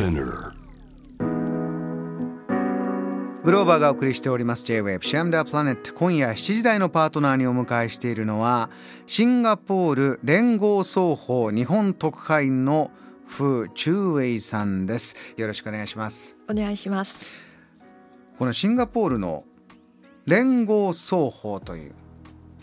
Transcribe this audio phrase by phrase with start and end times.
[0.00, 0.54] Spinner.
[3.44, 4.64] グローバーがお送りしております。
[4.64, 5.92] J-Wave シャムダープラネット。
[5.92, 8.70] 今夜7時台のパートナーにお迎えしているのは
[9.06, 12.90] シンガポール連合双方日本特派員の
[13.26, 15.16] フー・チューウェイさんです。
[15.36, 16.34] よろしくお願いします。
[16.48, 17.34] お願いします。
[18.38, 19.44] このシンガポールの
[20.24, 21.92] 連合双方という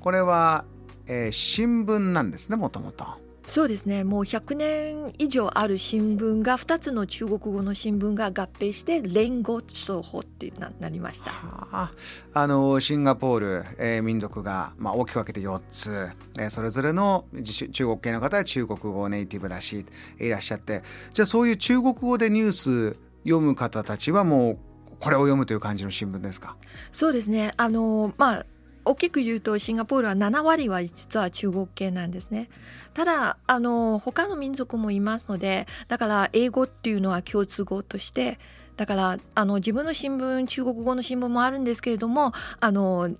[0.00, 0.64] これは、
[1.06, 4.02] えー新聞なんですねもともとそうですね。
[4.02, 11.30] もう100年以上ある新聞が2つの中国語の新聞が合併して連合双方ってななりました。
[11.30, 11.92] はあ。
[12.34, 19.86] あのシンガポール、えー民族が、まあ、大きく分けて4つ、えーそれぞれの中国系の方は中国語ネイティブだし
[20.18, 20.82] いらっしゃって。
[21.12, 24.58] じゃあそういう中国語でニュース読む方たちはもう
[24.98, 26.56] これを読むという感じの新聞ですか？
[26.90, 27.52] そうですね。
[27.56, 28.46] あのまあ
[28.86, 32.48] 大きく言うとシンガポールは7割は実は中国系なんですね
[32.94, 38.38] ただあの他の民族もいますのでだから英語っていうのは共通語として
[38.76, 43.10] だからあの自分の新聞中国語の新聞もあるんですけれどもあの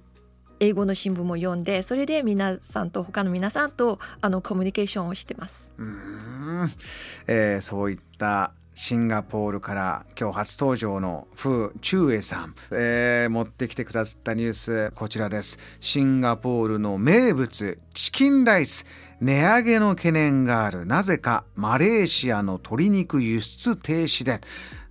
[0.60, 5.72] 英語の新聞も読んでそれで皆さんと他の皆さんとあのコミュニケーションをしてます。
[5.76, 6.70] うん、
[7.26, 15.58] えーそういったシンガポールから今日初登場のフー・チュウエさん、えー持ってきてくださったニュースこちらです。
[15.80, 18.84] シンガポールの名物チキンライス。
[19.22, 20.84] 値上げの懸念がある。
[20.84, 24.40] なぜかマレーシアの鶏肉輸出停止で。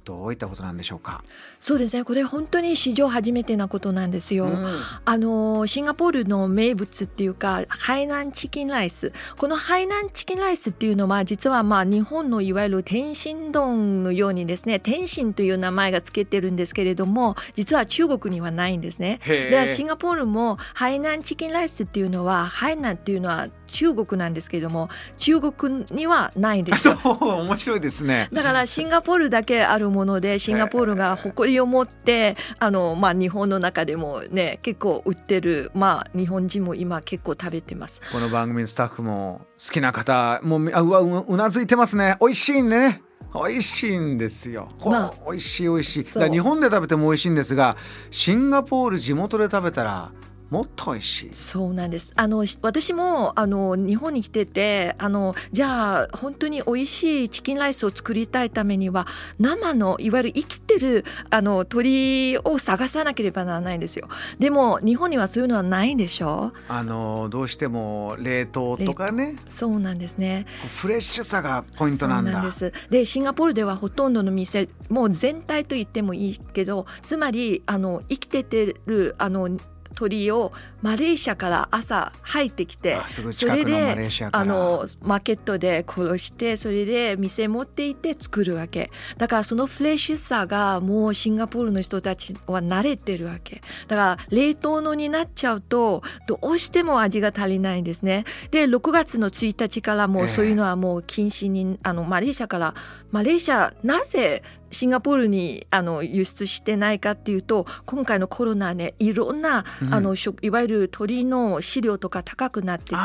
[0.06, 1.24] どういったことなんでしょうか、
[1.60, 2.04] そうですね。
[2.04, 4.46] これ本当に史上初めてなことなんですよ。
[4.46, 4.66] うん。
[5.04, 9.12] あのシンガポールの名物っていうかハイナンチキンライス。
[9.38, 19.18] このハイナンチキンライスっていうのは実はまあ日本のいわゆる天津丼のようにですね天津という名前がつけてるんですけれども実は中国にはないんですね。
[19.26, 26.84] でシンガポールもハイナンチキンライスっていうのはハイナンっていうのは中国なんですけれども中国にはないんです。
[26.84, 26.98] そよ。
[27.04, 27.26] う。
[27.44, 28.30] 面白いですね。
[28.32, 38.02] だからシンガポールだけあるものでシンガポールが誇りを持ってあの、まあ、日本の中でもね結構売ってる、まあ、日本人も今結構食べてます。
[38.12, 42.18] この番組のスタッフも好きな方もうあうわううなずいてますね。
[42.20, 43.02] 美味しいね。
[43.34, 46.04] 美味しいんですよ、まあ美味しい美味しい。
[46.04, 47.76] 日本で食べても美味しいんですが
[48.10, 50.12] シンガポール地元で食べたら
[50.50, 51.30] もっと美味しい。
[51.34, 52.14] そうなんです。
[52.16, 59.08] あのし私もあの日本に来ててあのじゃあ本当に美味しいチキンライスを作りたいためには
[59.40, 64.08] 生のいわゆる生きてるあの鶏を探さなければならないんですよ。
[64.40, 66.54] でも日本にはそういうのはないんでしょ？
[66.68, 69.36] あのどうしても冷凍とかね。
[69.48, 70.46] そうなんですね。
[70.76, 72.42] フレッシュさがポイントなんだ。
[72.42, 72.72] です。
[72.90, 79.50] でシンガポールではほとんどの店もう全体と言ってもいいけどつまりあの生きててるあの
[79.96, 80.52] 鳥を
[80.82, 88.92] マレーシアから朝入ってきてそれであのマーケットで殺してそれで店持って行って作るわけ。
[89.18, 93.62] だからそのフレッシュさがもうシンガポールの人たちは慣れてるわけ。
[93.88, 98.26] だから冷凍のになっちゃうとどうしても味が足りないんですね。
[98.52, 102.76] で6月の1日からもええうそういうのはもう禁止にあのマレーシアから
[103.12, 104.44] マレーシアなぜ
[104.76, 109.94] シンガポールにあの輸出してないかっていうと今回のコロナねいろんな、うん。
[109.94, 112.96] あの食いわゆる鳥の飼料とか高くなってて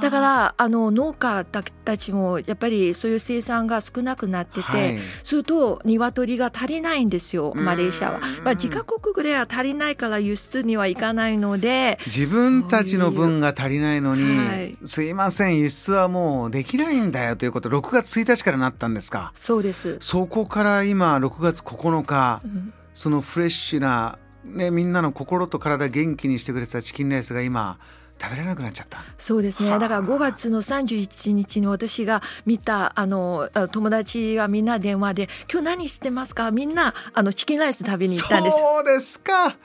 [0.00, 4.98] だからあの農家たちもやっぱりそういう生産が少なくなってて、はい。
[5.22, 8.18] すると鶏が足りないんですよマレーシアは。
[8.18, 8.44] うん。
[8.44, 14.76] まあ、自家国では足りないから輸出にはいかないので自分たちの分が足りないのに、はい。
[14.86, 19.32] すいません輸出はもうできないんだよということ6月1日からなったんですか。
[19.34, 19.98] そうです。
[20.00, 27.78] そこから今6月9日うんそのフレッシュな、ね、みんなの心と体元気にしてくれてたチキンライスが今
[28.20, 29.00] 食べれなくなっちゃった。
[29.18, 38.56] そうですねはあだから5月の31日に私が見たあのあ友達はみんな電話で「今日何してますか?」みんなあのチキンライス食べに行ったんです。
[38.56, 39.56] そうですか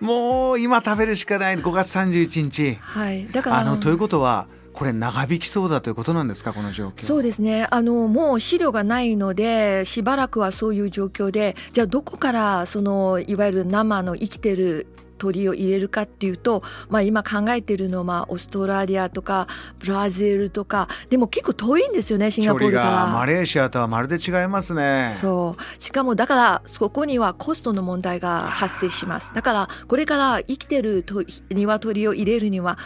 [0.00, 2.76] もう今食べるしかない5月31日。
[2.80, 4.46] はい、だからあのということは
[4.78, 7.02] これ長引きそうだということなんですかこの状況。
[7.02, 14.86] そうですねあのもう資料がないのでしばらくはそういう状況でじゃあどこからそのいわゆる生の生きてる
[15.18, 19.48] 鳥を入れるかっていうと、まあ、今考えてるのはまあオーストラリアとか
[19.80, 22.90] ブラジルとかでも結構遠いんですよねシンガポールから。
[22.90, 25.12] がマレーシアとはまるで違いますね。
[25.16, 32.78] そうしかもだからそこにはコストの問題が発生しますだからこれから生きてると鶏を入れるには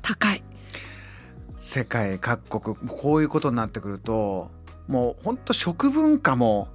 [0.00, 0.44] 高い
[1.60, 4.50] 世界各国こういうことになってくると
[4.88, 6.68] もう本当食文化も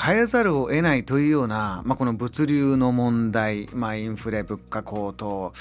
[0.00, 5.52] 変えざるを得ないというような、まあ、この物流の問題、まあ、インフレ物価高騰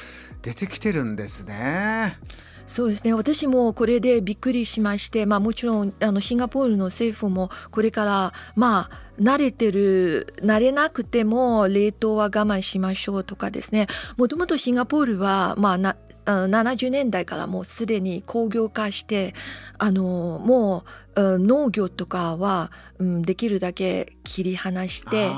[0.41, 2.17] 出てきてるんですね。
[2.67, 19.33] そうですね私もこれでびっくりしまして、まあ、もちろんあのシンガポールの政府もこれからまあ慣れてる慣れなくても冷凍は我慢しましょうとかですねもともとシンガポールは、まあ、70年代からもうすでに工業化して
[19.77, 20.83] あのも
[21.15, 25.29] う農業とかは、うん、できるだけ切り離して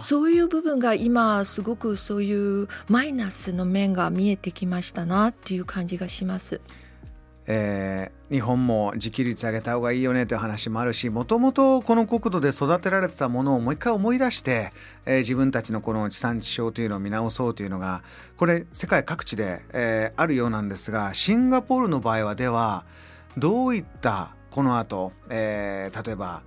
[0.00, 6.60] そういう部分が今すごくそういうマイナスの面が見えてきましたなっていう感じがします。
[7.50, 14.70] えー、日本も自給率上げた方がいいよねという話もあるしもともとこの国土で育てられてたものをもう一回思い出して、
[15.06, 18.02] えー、自分たちのこの地産地消というのを見直そうというのが
[18.36, 22.84] これ世界各地で、えー、あるようなんですがシンガポールの場合はでは
[23.38, 26.42] どういったこの後、えー、例えば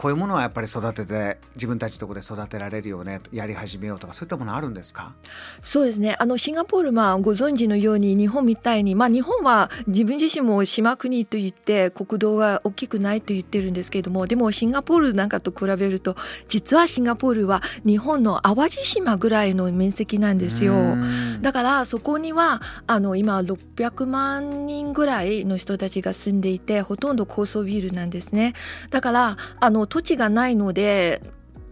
[0.00, 5.12] こういうものはやっぱり育てて自分たちのところで育てられるよねやり始めようとかそういったものあるんですか？
[5.60, 6.16] そうですね。
[6.18, 16.16] あのシンガポールまあご存知のように日本みたいにまあ日本は自分自身も島国と言って国土が大きくないと言ってるんですけれどもでもシンガポールなんかと比べると
[16.48, 20.96] 実はシンガポールは日本の淡路島ぐらいの面積なんですよ。
[21.42, 28.54] だからそこにはあの今600万人ぐらいの人たちが住んでいてほとんど高層ビルなんですね。
[28.88, 31.22] だからあの土地がないので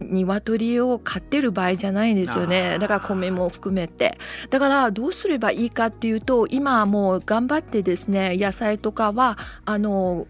[0.01, 2.77] 鶏を飼ってる場合じゃないんですよね。
[2.79, 4.17] だから米も含めて。
[4.49, 10.27] だからどうすればいいかっていうと今もう頑張ってですね野菜とかはあの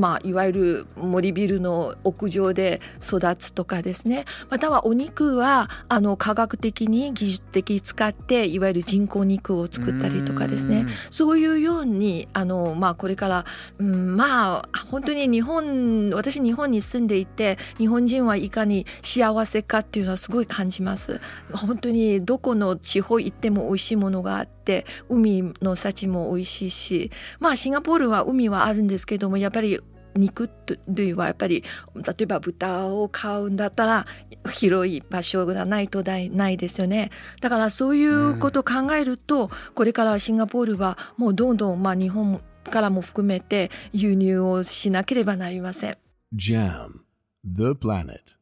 [0.00, 4.24] まあ、いわゆる森ビルの屋上で育つとかですね。
[4.48, 10.86] またはお肉はあの科学的に技術的に使っていわゆる人工肉を作ったりとかですね。
[11.10, 13.44] そういうようにあの、まあ、これから、
[13.78, 21.20] うん、まあ本当に日本私日本に住んでいて日本人はいかに幸せかっていうのはすごい感じます。
[21.52, 24.59] 本当にどこの地方行っても美味しいものがあって
[25.08, 27.10] 海の幸も美味しいし。
[27.38, 29.80] まあシンガポールは海はあるんですけどもやっぱり
[30.16, 30.50] 肉
[30.88, 31.62] 類はやっぱり
[31.94, 34.06] 例えば豚を買うんだったら
[34.52, 37.10] 広い場所がないとないですよね。
[37.40, 45.96] だからそういうことを考えると、これからシンガポールはもうどんどんまあ日本からも含めて輸入をしなければなりません。
[46.34, 47.00] JAM
[47.44, 48.39] The Planet.